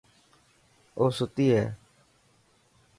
اوستي 0.97 1.45
هي. 1.55 1.63